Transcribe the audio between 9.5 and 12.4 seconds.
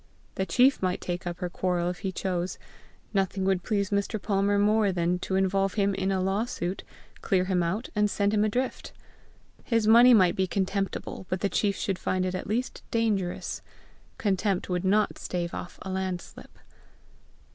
His money might be contemptible, but the chief should find it